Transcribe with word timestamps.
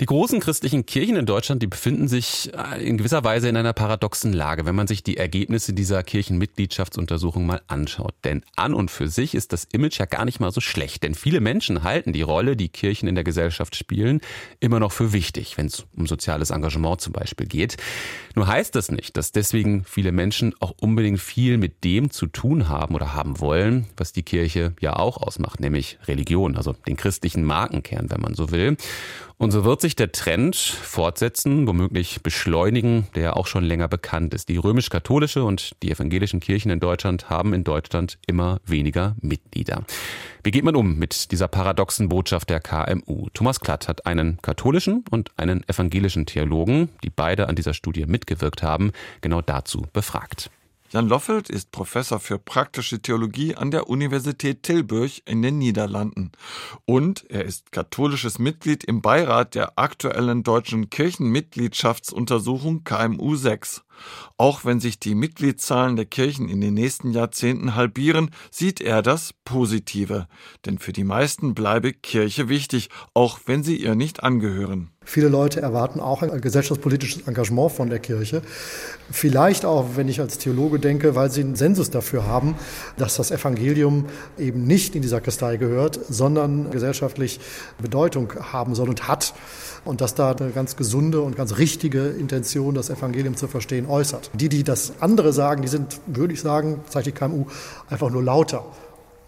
Die 0.00 0.06
großen 0.06 0.40
christlichen 0.40 0.86
Kirchen 0.86 1.14
in 1.14 1.24
Deutschland, 1.24 1.62
die 1.62 1.68
befinden 1.68 2.08
sich 2.08 2.50
äh, 2.52 2.84
in 2.84 2.98
gewisser 2.98 3.22
Weise 3.22 3.48
in 3.48 3.56
einer 3.56 3.72
paradoxen 3.72 4.32
Lage, 4.32 4.66
wenn 4.66 4.74
man 4.74 4.88
sich 4.88 5.04
die 5.04 5.16
Ergebnisse 5.16 5.72
dieser 5.72 6.02
Kirchenmitgliedschaftsuntersuchung 6.02 7.46
mal 7.46 7.62
anschaut. 7.68 8.14
Denn 8.24 8.44
an 8.56 8.74
und 8.74 8.90
für 8.90 9.06
sich 9.06 9.36
ist 9.36 9.52
das 9.52 9.68
Image 9.70 10.00
ja 10.00 10.06
gar 10.06 10.24
nicht 10.24 10.40
mal 10.40 10.50
so 10.50 10.60
schlecht. 10.60 11.04
Denn 11.04 11.14
viele 11.14 11.40
Menschen 11.40 11.84
halten 11.84 12.12
die 12.12 12.22
Rolle, 12.22 12.56
die 12.56 12.68
Kirchen 12.68 13.08
in 13.08 13.14
der 13.14 13.22
Gesellschaft 13.22 13.76
spielen, 13.76 14.20
immer 14.58 14.80
noch 14.80 14.90
für 14.90 15.12
wichtig, 15.12 15.56
wenn 15.58 15.66
es 15.66 15.86
um 15.96 16.08
soziales 16.08 16.50
Engagement 16.50 17.00
zum 17.00 17.12
Beispiel 17.12 17.46
geht. 17.46 17.76
Nur 18.34 18.48
heißt 18.48 18.74
das 18.74 18.90
nicht, 18.90 19.16
dass 19.16 19.30
deswegen 19.30 19.84
viele 19.84 20.10
Menschen 20.10 20.54
auch 20.58 20.74
unbedingt 20.80 21.20
viel 21.20 21.56
mit 21.56 21.84
dem 21.84 22.10
zu 22.10 22.26
tun 22.26 22.68
haben 22.68 22.96
oder 22.96 23.14
haben 23.14 23.38
wollen, 23.38 23.86
was 23.96 24.12
die 24.12 24.24
Kirche 24.24 24.74
ja 24.80 24.96
auch 24.96 25.18
ausmacht, 25.18 25.60
nämlich 25.60 25.98
Religion, 26.08 26.56
also 26.56 26.72
den 26.72 26.96
christlichen 26.96 27.44
Markenkern, 27.44 28.10
wenn 28.10 28.20
man 28.20 28.34
so 28.34 28.50
will. 28.50 28.76
Und 29.36 29.50
so 29.50 29.64
wird 29.64 29.80
sich 29.84 29.96
der 29.96 30.12
Trend 30.12 30.56
fortsetzen, 30.56 31.66
womöglich 31.66 32.22
beschleunigen, 32.22 33.06
der 33.14 33.22
ja 33.22 33.32
auch 33.34 33.46
schon 33.46 33.64
länger 33.64 33.86
bekannt 33.86 34.32
ist. 34.32 34.48
Die 34.48 34.56
römisch-katholische 34.56 35.44
und 35.44 35.72
die 35.82 35.90
evangelischen 35.90 36.40
Kirchen 36.40 36.70
in 36.70 36.80
Deutschland 36.80 37.28
haben 37.28 37.52
in 37.52 37.64
Deutschland 37.64 38.16
immer 38.26 38.60
weniger 38.64 39.14
Mitglieder. 39.20 39.84
Wie 40.42 40.52
geht 40.52 40.64
man 40.64 40.74
um 40.74 40.96
mit 40.96 41.32
dieser 41.32 41.48
paradoxen 41.48 42.08
Botschaft 42.08 42.48
der 42.48 42.60
KMU? 42.60 43.28
Thomas 43.34 43.60
Klatt 43.60 43.86
hat 43.86 44.06
einen 44.06 44.38
katholischen 44.40 45.04
und 45.10 45.32
einen 45.36 45.68
evangelischen 45.68 46.24
Theologen, 46.24 46.88
die 47.02 47.10
beide 47.10 47.50
an 47.50 47.54
dieser 47.54 47.74
Studie 47.74 48.06
mitgewirkt 48.06 48.62
haben, 48.62 48.90
genau 49.20 49.42
dazu 49.42 49.82
befragt. 49.92 50.50
Jan 50.94 51.08
Loffelt 51.08 51.50
ist 51.50 51.72
Professor 51.72 52.20
für 52.20 52.38
praktische 52.38 53.02
Theologie 53.02 53.56
an 53.56 53.72
der 53.72 53.90
Universität 53.90 54.62
Tilburg 54.62 55.10
in 55.24 55.42
den 55.42 55.58
Niederlanden. 55.58 56.30
Und 56.84 57.28
er 57.28 57.44
ist 57.44 57.72
katholisches 57.72 58.38
Mitglied 58.38 58.84
im 58.84 59.02
Beirat 59.02 59.56
der 59.56 59.76
aktuellen 59.76 60.44
deutschen 60.44 60.90
Kirchenmitgliedschaftsuntersuchung 60.90 62.84
KMU 62.84 63.34
6. 63.34 63.82
Auch 64.36 64.64
wenn 64.64 64.80
sich 64.80 64.98
die 64.98 65.14
Mitgliedszahlen 65.14 65.96
der 65.96 66.06
Kirchen 66.06 66.48
in 66.48 66.60
den 66.60 66.74
nächsten 66.74 67.12
Jahrzehnten 67.12 67.74
halbieren, 67.74 68.30
sieht 68.50 68.80
er 68.80 69.02
das 69.02 69.32
Positive. 69.44 70.26
Denn 70.66 70.78
für 70.78 70.92
die 70.92 71.04
meisten 71.04 71.54
bleibe 71.54 71.92
Kirche 71.92 72.48
wichtig, 72.48 72.90
auch 73.14 73.40
wenn 73.46 73.62
sie 73.62 73.76
ihr 73.76 73.94
nicht 73.94 74.22
angehören. 74.22 74.90
Viele 75.06 75.28
Leute 75.28 75.60
erwarten 75.60 76.00
auch 76.00 76.22
ein 76.22 76.40
gesellschaftspolitisches 76.40 77.28
Engagement 77.28 77.72
von 77.72 77.90
der 77.90 77.98
Kirche. 77.98 78.40
Vielleicht 79.10 79.66
auch, 79.66 79.96
wenn 79.96 80.08
ich 80.08 80.20
als 80.20 80.38
Theologe 80.38 80.78
denke, 80.78 81.14
weil 81.14 81.30
sie 81.30 81.42
einen 81.42 81.56
Sensus 81.56 81.90
dafür 81.90 82.26
haben, 82.26 82.56
dass 82.96 83.16
das 83.16 83.30
Evangelium 83.30 84.06
eben 84.38 84.66
nicht 84.66 84.96
in 84.96 85.02
die 85.02 85.08
Sakristei 85.08 85.58
gehört, 85.58 86.00
sondern 86.08 86.70
gesellschaftlich 86.70 87.38
Bedeutung 87.80 88.32
haben 88.52 88.74
soll 88.74 88.88
und 88.88 89.06
hat. 89.06 89.34
Und 89.84 90.00
dass 90.00 90.14
da 90.14 90.32
eine 90.32 90.50
ganz 90.50 90.76
gesunde 90.76 91.20
und 91.20 91.36
ganz 91.36 91.58
richtige 91.58 92.08
Intention, 92.08 92.74
das 92.74 92.90
Evangelium 92.90 93.36
zu 93.36 93.48
verstehen, 93.48 93.86
äußert. 93.86 94.30
Die, 94.32 94.48
die 94.48 94.64
das 94.64 94.94
andere 95.00 95.32
sagen, 95.32 95.62
die 95.62 95.68
sind, 95.68 96.00
würde 96.06 96.32
ich 96.32 96.40
sagen, 96.40 96.80
zeigt 96.88 97.06
die 97.06 97.12
KMU, 97.12 97.46
einfach 97.88 98.10
nur 98.10 98.22
lauter. 98.22 98.64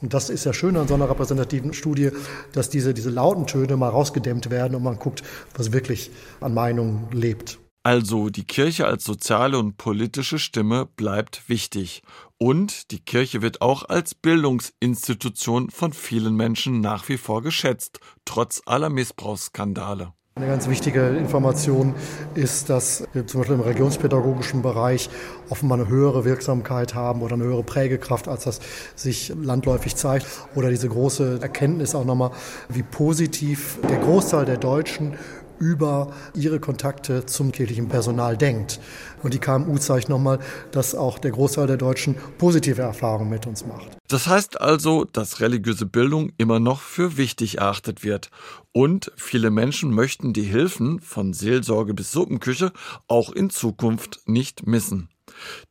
Und 0.03 0.15
das 0.15 0.31
ist 0.31 0.45
ja 0.45 0.53
schön 0.53 0.77
an 0.77 0.89
so 0.89 0.95
einer 0.95 1.09
repräsentativen 1.09 1.73
Studie, 1.73 2.11
dass 2.53 2.71
diese, 2.71 2.95
diese 2.95 3.11
lauten 3.11 3.47
Töne 3.47 3.77
mal 3.77 3.89
rausgedämmt 3.89 4.51
werden 4.51 4.75
und 4.75 4.83
man 4.83 4.99
guckt, 4.99 5.23
was 5.55 5.73
wirklich 5.73 6.11
an 6.41 6.55
Meinungen 6.55 7.09
lebt. 7.13 7.59
Also 7.83 8.31
die 8.31 8.45
Kirche 8.45 8.87
als 8.87 9.05
soziale 9.05 9.61
und 9.61 9.77
politische 9.77 10.41
Stimme 10.41 10.87
bleibt 10.97 11.49
wichtig. 11.49 12.03
Und 12.37 12.91
die 12.91 12.99
Kirche 12.99 13.43
wird 13.43 13.61
auch 13.61 13.89
als 13.89 14.13
Bildungsinstitution 14.15 15.71
von 15.71 15.93
vielen 15.93 16.35
Menschen 16.35 16.81
nach 16.81 17.09
wie 17.09 17.17
vor 17.17 17.43
geschätzt, 17.43 18.01
trotz 18.25 18.61
aller 18.67 18.91
Missbrauchsskandale. 18.91 20.13
Eine 20.39 20.49
ganz 20.49 20.69
wichtige 20.69 21.01
Information 21.17 21.95
ist, 22.35 22.69
dass 22.69 23.09
wir 23.15 23.27
zum 23.27 23.41
Beispiel 23.41 23.55
im 23.57 23.63
religionspädagogischen 23.63 24.61
Bereich 24.61 25.09
offenbar 25.49 25.79
eine 25.79 25.89
höhere 25.89 26.27
Wirksamkeit 26.27 26.95
haben 26.95 27.23
oder 27.23 27.37
eine 27.37 27.45
höhere 27.45 27.63
Prägekraft, 27.63 28.29
als 28.29 28.45
das 28.45 28.61
sich 28.95 29.33
landläufig 29.35 29.97
zeigt. 29.97 30.27
Oder 30.55 30.69
diese 30.69 30.91
große 30.91 31.39
Erkenntnis 31.41 31.95
auch 31.95 32.05
nochmal, 32.05 32.33
wie 32.69 32.83
positiv 32.83 33.79
der 33.89 33.97
Großteil 33.97 34.45
der 34.45 34.59
Deutschen 34.59 35.15
über 35.59 36.13
ihre 36.35 36.61
Kontakte 36.61 37.27
zum 37.27 37.53
kirchlichen 37.53 37.89
Personal 37.89 38.37
denkt. 38.37 38.81
Und 39.23 39.35
die 39.35 39.39
KMU 39.39 39.79
zeigt 39.79 40.09
nochmal, 40.09 40.39
dass 40.71 40.95
auch 40.95 41.19
der 41.19 41.33
Großteil 41.33 41.67
der 41.67 41.77
Deutschen 41.77 42.17
positive 42.39 42.83
Erfahrungen 42.83 43.31
mit 43.31 43.47
uns 43.47 43.67
macht. 43.67 43.97
Das 44.09 44.27
heißt 44.29 44.61
also, 44.61 45.05
dass 45.05 45.41
religiöse 45.41 45.87
Bildung 45.87 46.31
immer 46.37 46.61
noch 46.61 46.81
für 46.81 47.17
wichtig 47.17 47.59
erachtet 47.59 48.05
wird. 48.05 48.31
Und 48.73 49.11
viele 49.17 49.51
Menschen 49.51 49.91
möchten 49.91 50.33
die 50.33 50.43
Hilfen 50.43 51.01
von 51.01 51.33
Seelsorge 51.33 51.95
bis 51.95 52.13
Suppenküche 52.13 52.73
auch 53.09 53.33
in 53.33 53.51
Zukunft 53.51 54.21
nicht 54.27 54.67
missen. 54.67 55.09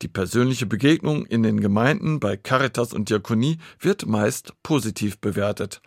Die 0.02 0.08
persönliche 0.08 0.66
Begegnung 0.66 1.24
in 1.24 1.42
den 1.42 1.60
Gemeinden 1.60 2.20
bei 2.20 2.36
Caritas 2.36 2.92
und 2.92 3.08
Diakonie 3.08 3.58
wird 3.80 4.06
meist 4.06 4.52
positiv 4.62 5.18
bewertet. 5.18 5.80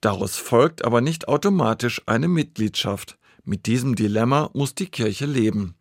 Daraus 0.00 0.36
folgt 0.36 0.84
aber 0.84 1.00
nicht 1.00 1.26
automatisch 1.26 2.02
eine 2.06 2.28
Mitgliedschaft. 2.28 3.18
Mit 3.48 3.64
diesem 3.64 3.94
Dilemma 3.94 4.50
muss 4.52 4.74
die 4.74 4.90
Kirche 4.90 5.24
leben. 5.24 5.74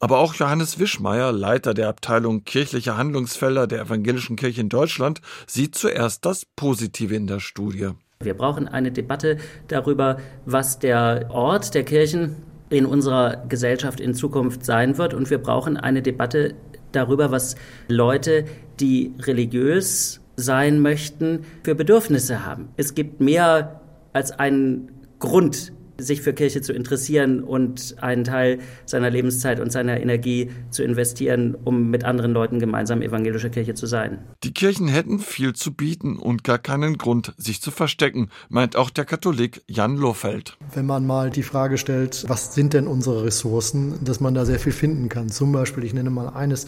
Aber 0.00 0.18
auch 0.18 0.34
Johannes 0.34 0.80
Wischmeier, 0.80 1.30
Leiter 1.30 1.72
der 1.72 1.88
Abteilung 1.88 2.42
kirchliche 2.42 2.96
Handlungsfelder 2.96 3.68
der 3.68 3.82
Evangelischen 3.82 4.34
Kirche 4.34 4.62
in 4.62 4.68
Deutschland, 4.68 5.20
sieht 5.46 5.76
zuerst 5.76 6.26
das 6.26 6.44
Positive 6.44 7.14
in 7.14 7.28
der 7.28 7.38
Studie. 7.38 7.90
Wir 8.18 8.34
brauchen 8.34 8.66
eine 8.66 8.90
Debatte 8.90 9.36
darüber, 9.68 10.16
was 10.44 10.80
der 10.80 11.28
Ort 11.30 11.74
der 11.74 11.84
Kirchen 11.84 12.34
in 12.68 12.84
unserer 12.84 13.46
Gesellschaft 13.48 14.00
in 14.00 14.14
Zukunft 14.14 14.64
sein 14.64 14.98
wird. 14.98 15.14
Und 15.14 15.30
wir 15.30 15.38
brauchen 15.38 15.76
eine 15.76 16.02
Debatte 16.02 16.56
darüber, 16.90 17.30
was 17.30 17.54
Leute, 17.86 18.44
die 18.80 19.14
religiös 19.20 20.20
sein 20.34 20.80
möchten, 20.80 21.44
für 21.62 21.76
Bedürfnisse 21.76 22.44
haben. 22.44 22.70
Es 22.76 22.96
gibt 22.96 23.20
mehr 23.20 23.82
als 24.12 24.32
einen 24.32 24.90
Grund, 25.20 25.72
sich 25.98 26.22
für 26.22 26.32
Kirche 26.32 26.60
zu 26.60 26.72
interessieren 26.72 27.42
und 27.42 27.96
einen 28.00 28.24
Teil 28.24 28.58
seiner 28.86 29.10
Lebenszeit 29.10 29.60
und 29.60 29.70
seiner 29.70 30.00
Energie 30.00 30.50
zu 30.70 30.82
investieren, 30.82 31.56
um 31.64 31.90
mit 31.90 32.04
anderen 32.04 32.32
Leuten 32.32 32.58
gemeinsam 32.58 33.02
evangelische 33.02 33.50
Kirche 33.50 33.74
zu 33.74 33.86
sein. 33.86 34.18
Die 34.42 34.52
Kirchen 34.52 34.88
hätten 34.88 35.18
viel 35.18 35.52
zu 35.52 35.72
bieten 35.72 36.16
und 36.16 36.44
gar 36.44 36.58
keinen 36.58 36.98
Grund, 36.98 37.32
sich 37.36 37.60
zu 37.60 37.70
verstecken, 37.70 38.30
meint 38.48 38.76
auch 38.76 38.90
der 38.90 39.04
Katholik 39.04 39.62
Jan 39.66 39.96
Lohfeld. 39.96 40.56
Wenn 40.72 40.86
man 40.86 41.06
mal 41.06 41.30
die 41.30 41.42
Frage 41.42 41.78
stellt, 41.78 42.24
was 42.28 42.54
sind 42.54 42.72
denn 42.72 42.86
unsere 42.86 43.24
Ressourcen, 43.24 44.04
dass 44.04 44.20
man 44.20 44.34
da 44.34 44.44
sehr 44.44 44.58
viel 44.58 44.72
finden 44.72 45.08
kann. 45.08 45.28
Zum 45.28 45.52
Beispiel, 45.52 45.84
ich 45.84 45.94
nenne 45.94 46.10
mal 46.10 46.28
eines, 46.28 46.66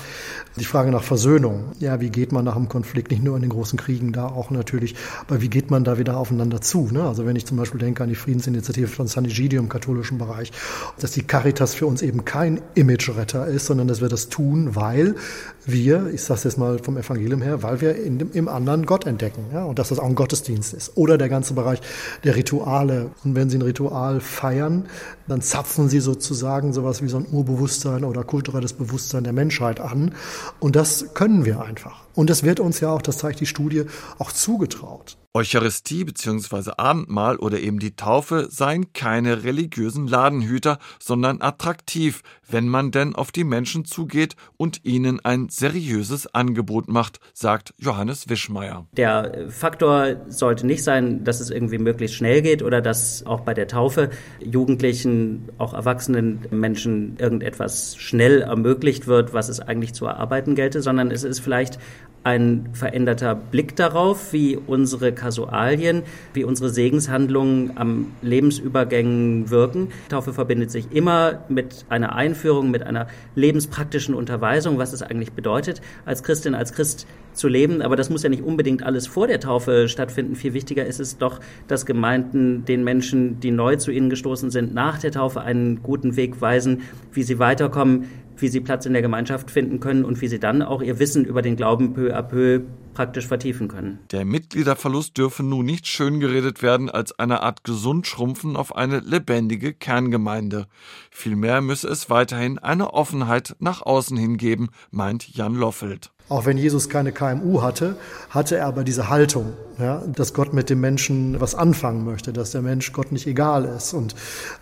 die 0.56 0.64
Frage 0.64 0.90
nach 0.90 1.02
Versöhnung. 1.02 1.72
Ja, 1.78 2.00
wie 2.00 2.10
geht 2.10 2.32
man 2.32 2.44
nach 2.44 2.56
einem 2.56 2.68
Konflikt, 2.68 3.10
nicht 3.10 3.22
nur 3.22 3.36
in 3.36 3.42
den 3.42 3.50
großen 3.50 3.78
Kriegen, 3.78 4.12
da 4.12 4.26
auch 4.26 4.50
natürlich, 4.50 4.94
aber 5.26 5.42
wie 5.42 5.48
geht 5.48 5.70
man 5.70 5.84
da 5.84 5.98
wieder 5.98 6.16
aufeinander 6.16 6.60
zu? 6.60 6.88
Ne? 6.92 7.02
Also 7.02 7.26
wenn 7.26 7.36
ich 7.36 7.46
zum 7.46 7.56
Beispiel 7.56 7.80
denke 7.80 8.02
an 8.02 8.08
die 8.08 8.14
Friedensinitiative 8.14 8.88
von 8.88 9.06
San 9.16 9.24
Egidio 9.24 9.60
im 9.60 9.70
katholischen 9.70 10.18
Bereich, 10.18 10.52
dass 11.00 11.12
die 11.12 11.22
Caritas 11.22 11.74
für 11.74 11.86
uns 11.86 12.02
eben 12.02 12.26
kein 12.26 12.60
Imageretter 12.74 13.46
ist, 13.46 13.66
sondern 13.66 13.88
dass 13.88 14.02
wir 14.02 14.08
das 14.08 14.28
tun, 14.28 14.76
weil 14.76 15.14
wir, 15.64 16.08
ich 16.12 16.22
sage 16.22 16.38
es 16.38 16.44
jetzt 16.44 16.58
mal 16.58 16.78
vom 16.78 16.98
Evangelium 16.98 17.40
her, 17.40 17.62
weil 17.62 17.80
wir 17.80 17.94
dem, 17.94 18.30
im 18.32 18.46
anderen 18.46 18.84
Gott 18.84 19.06
entdecken 19.06 19.46
ja, 19.52 19.64
und 19.64 19.78
dass 19.78 19.88
das 19.88 19.98
auch 19.98 20.06
ein 20.06 20.14
Gottesdienst 20.14 20.74
ist. 20.74 20.96
Oder 20.96 21.16
der 21.16 21.30
ganze 21.30 21.54
Bereich 21.54 21.80
der 22.24 22.36
Rituale. 22.36 23.10
Und 23.24 23.34
wenn 23.34 23.48
Sie 23.48 23.56
ein 23.56 23.62
Ritual 23.62 24.20
feiern, 24.20 24.84
dann 25.26 25.40
zapfen 25.40 25.88
Sie 25.88 26.00
sozusagen 26.00 26.74
sowas 26.74 27.02
wie 27.02 27.08
so 27.08 27.16
ein 27.16 27.26
Urbewusstsein 27.30 28.04
oder 28.04 28.22
kulturelles 28.22 28.74
Bewusstsein 28.74 29.24
der 29.24 29.32
Menschheit 29.32 29.80
an. 29.80 30.14
Und 30.60 30.76
das 30.76 31.14
können 31.14 31.46
wir 31.46 31.62
einfach. 31.62 32.05
Und 32.16 32.30
das 32.30 32.42
wird 32.42 32.58
uns 32.58 32.80
ja 32.80 32.88
auch, 32.88 33.02
das 33.02 33.18
zeigt 33.18 33.40
die 33.40 33.46
Studie, 33.46 33.84
auch 34.18 34.32
zugetraut. 34.32 35.16
Eucharistie 35.36 36.04
bzw. 36.04 36.70
Abendmahl 36.78 37.36
oder 37.36 37.60
eben 37.60 37.78
die 37.78 37.94
Taufe 37.94 38.48
seien 38.50 38.94
keine 38.94 39.44
religiösen 39.44 40.08
Ladenhüter, 40.08 40.78
sondern 40.98 41.42
attraktiv, 41.42 42.22
wenn 42.48 42.68
man 42.68 42.90
denn 42.90 43.14
auf 43.14 43.32
die 43.32 43.44
Menschen 43.44 43.84
zugeht 43.84 44.34
und 44.56 44.86
ihnen 44.86 45.22
ein 45.22 45.48
seriöses 45.50 46.32
Angebot 46.34 46.88
macht, 46.88 47.20
sagt 47.34 47.74
Johannes 47.76 48.30
Wischmeier. 48.30 48.86
Der 48.96 49.50
Faktor 49.50 50.22
sollte 50.28 50.66
nicht 50.66 50.82
sein, 50.82 51.24
dass 51.24 51.40
es 51.40 51.50
irgendwie 51.50 51.78
möglichst 51.78 52.16
schnell 52.16 52.40
geht 52.40 52.62
oder 52.62 52.80
dass 52.80 53.26
auch 53.26 53.40
bei 53.40 53.52
der 53.52 53.68
Taufe 53.68 54.08
Jugendlichen, 54.40 55.50
auch 55.58 55.74
erwachsenen 55.74 56.46
Menschen 56.50 57.18
irgendetwas 57.18 57.96
schnell 57.98 58.40
ermöglicht 58.40 59.06
wird, 59.06 59.34
was 59.34 59.50
es 59.50 59.60
eigentlich 59.60 59.92
zu 59.92 60.06
erarbeiten 60.06 60.54
gelte, 60.54 60.80
sondern 60.80 61.10
es 61.10 61.24
ist 61.24 61.40
vielleicht 61.40 61.78
ein 62.26 62.70
veränderter 62.72 63.36
Blick 63.36 63.76
darauf, 63.76 64.32
wie 64.32 64.56
unsere 64.56 65.12
Kasualien, 65.12 66.02
wie 66.34 66.42
unsere 66.42 66.70
Segenshandlungen 66.70 67.78
am 67.78 68.08
Lebensübergängen 68.20 69.48
wirken. 69.48 69.90
Taufe 70.08 70.32
verbindet 70.32 70.72
sich 70.72 70.90
immer 70.90 71.44
mit 71.48 71.86
einer 71.88 72.16
Einführung 72.16 72.72
mit 72.72 72.82
einer 72.82 73.06
lebenspraktischen 73.36 74.12
Unterweisung, 74.12 74.76
was 74.76 74.92
es 74.92 75.02
eigentlich 75.02 75.34
bedeutet, 75.34 75.80
als 76.04 76.24
Christin, 76.24 76.56
als 76.56 76.72
Christ 76.72 77.06
zu 77.32 77.46
leben. 77.46 77.80
Aber 77.80 77.94
das 77.94 78.10
muss 78.10 78.24
ja 78.24 78.28
nicht 78.28 78.42
unbedingt 78.42 78.82
alles 78.82 79.06
vor 79.06 79.28
der 79.28 79.38
Taufe 79.38 79.88
stattfinden. 79.88 80.34
Viel 80.34 80.52
wichtiger 80.52 80.84
ist 80.84 80.98
es 80.98 81.18
doch, 81.18 81.38
dass 81.68 81.86
Gemeinden 81.86 82.64
den 82.64 82.82
Menschen, 82.82 83.38
die 83.38 83.52
neu 83.52 83.76
zu 83.76 83.92
ihnen 83.92 84.10
gestoßen 84.10 84.50
sind, 84.50 84.74
nach 84.74 84.98
der 84.98 85.12
Taufe 85.12 85.42
einen 85.42 85.80
guten 85.80 86.16
Weg 86.16 86.40
weisen, 86.40 86.82
wie 87.12 87.22
sie 87.22 87.38
weiterkommen, 87.38 88.06
wie 88.38 88.48
sie 88.48 88.60
Platz 88.60 88.86
in 88.86 88.92
der 88.92 89.02
Gemeinschaft 89.02 89.50
finden 89.50 89.80
können 89.80 90.04
und 90.04 90.20
wie 90.20 90.28
sie 90.28 90.38
dann 90.38 90.62
auch 90.62 90.82
ihr 90.82 90.98
Wissen 90.98 91.24
über 91.24 91.42
den 91.42 91.56
Glauben 91.56 91.94
peu 91.94 92.14
à 92.14 92.22
peu 92.22 92.62
praktisch 92.94 93.26
vertiefen 93.26 93.68
können. 93.68 93.98
Der 94.10 94.24
Mitgliederverlust 94.24 95.16
dürfe 95.18 95.42
nun 95.42 95.66
nicht 95.66 95.86
schön 95.86 96.18
geredet 96.18 96.62
werden 96.62 96.90
als 96.90 97.18
eine 97.18 97.42
Art 97.42 97.62
Gesundschrumpfen 97.62 98.56
auf 98.56 98.74
eine 98.74 99.00
lebendige 99.00 99.74
Kerngemeinde. 99.74 100.66
Vielmehr 101.10 101.60
müsse 101.60 101.88
es 101.88 102.08
weiterhin 102.10 102.58
eine 102.58 102.94
Offenheit 102.94 103.54
nach 103.58 103.82
außen 103.82 104.16
hingeben, 104.16 104.70
meint 104.90 105.28
Jan 105.28 105.54
Loffelt. 105.54 106.10
Auch 106.28 106.44
wenn 106.44 106.58
Jesus 106.58 106.88
keine 106.88 107.12
KMU 107.12 107.62
hatte, 107.62 107.96
hatte 108.30 108.56
er 108.56 108.66
aber 108.66 108.82
diese 108.82 109.08
Haltung, 109.08 109.52
ja, 109.78 110.02
dass 110.06 110.34
Gott 110.34 110.52
mit 110.52 110.70
dem 110.70 110.80
Menschen 110.80 111.40
was 111.40 111.54
anfangen 111.54 112.04
möchte, 112.04 112.32
dass 112.32 112.50
der 112.50 112.62
Mensch 112.62 112.92
Gott 112.92 113.12
nicht 113.12 113.28
egal 113.28 113.64
ist. 113.64 113.94
Und 113.94 114.16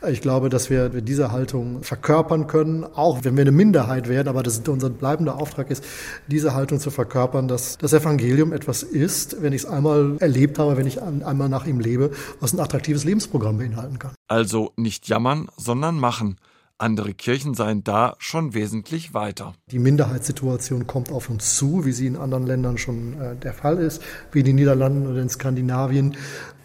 ich 0.07 0.21
glaube, 0.21 0.51
dass 0.51 0.69
wir 0.69 0.91
diese 0.91 1.33
Haltung 1.33 1.83
verkörpern 1.83 2.49
können, 2.49 2.85
auch 2.85 3.25
wenn 3.25 3.37
wir 3.37 3.43
eine 3.43 3.53
Minderheit 3.53 4.11
werden, 4.11 4.29
aber 4.29 4.43
das 4.43 4.61
unser 4.69 4.91
bleibender 4.91 5.41
Auftrag 5.41 5.71
ist, 5.71 5.83
diese 6.27 6.55
Haltung 6.55 6.81
zu 6.81 6.91
verkörpern, 6.91 7.49
dass 7.49 7.79
das 7.79 7.95
Evangelium 7.95 8.53
etwas 8.53 8.83
ist, 8.83 9.41
wenn 9.41 9.55
ich 9.55 9.63
es 9.63 9.67
einmal 9.67 10.17
erlebt 10.21 10.59
habe, 10.59 10.77
wenn 10.77 10.87
ich 10.87 11.01
einmal 11.01 11.49
nach 11.49 11.67
ihm 11.67 11.81
lebe, 11.81 12.11
was 12.41 12.53
ein 12.53 12.61
attraktives 12.61 13.05
Lebensprogramm 13.05 13.57
beinhalten 13.57 13.99
kann. 13.99 14.13
Also 14.29 14.73
nicht 14.77 15.09
jammern, 15.09 15.49
sondern 15.57 15.99
machen. 15.99 16.37
Andere 16.85 17.15
Kirchen 17.15 17.55
seien 17.55 17.83
da 17.83 18.15
schon 18.19 18.53
wesentlich 18.53 19.15
weiter. 19.15 19.55
Die 19.71 19.79
Minderheitssituation 19.79 20.87
kommt 20.87 21.11
auf 21.11 21.31
uns 21.31 21.57
zu, 21.57 21.87
wie 21.87 21.93
sie 21.93 22.07
in 22.07 22.15
anderen 22.15 22.47
Ländern 22.47 22.77
schon 22.77 23.19
äh, 23.19 23.37
der 23.37 23.55
Fall 23.55 23.79
ist, 23.79 24.03
wie 24.33 24.41
in 24.41 24.45
den 24.45 24.57
Niederlanden 24.57 25.07
oder 25.07 25.23
in 25.23 25.31
Skandinavien. 25.31 26.15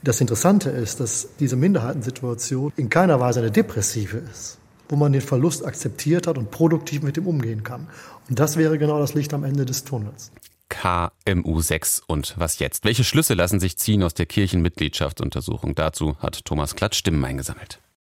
Das 0.03 0.19
Interessante 0.19 0.71
ist, 0.71 0.99
dass 0.99 1.29
diese 1.39 1.55
Minderheitensituation 1.55 2.73
in 2.75 2.89
keiner 2.89 3.21
Weise 3.21 3.39
eine 3.39 3.49
depressive 3.49 4.17
ist, 4.17 4.57
wo 4.89 4.97
man 4.97 5.13
den 5.13 5.21
Verlust 5.21 5.65
akzeptiert 5.65 6.27
hat 6.27 6.37
und 6.37 6.51
produktiv 6.51 7.01
mit 7.01 7.15
ihm 7.15 7.25
umgehen 7.25 7.63
kann. 7.63 7.87
Und 8.29 8.39
das 8.39 8.57
wäre 8.57 8.77
genau 8.77 8.99
das 8.99 9.13
Licht 9.13 9.33
am 9.33 9.45
Ende 9.45 9.65
des 9.65 9.85
Tunnels. 9.85 10.31
KMU6 10.69 12.01
und 12.07 12.35
was 12.37 12.59
jetzt? 12.59 12.83
Welche 12.83 13.05
Schlüsse 13.05 13.35
lassen 13.35 13.61
sich 13.61 13.77
ziehen 13.77 14.03
aus 14.03 14.15
der 14.15 14.25
Kirchenmitgliedschaftsuntersuchung? 14.25 15.75
Dazu 15.75 16.17
hat 16.19 16.43
Thomas 16.43 16.75
Klatsch 16.75 16.97
Stimmen 16.97 17.23
eingesammelt. 17.23 17.79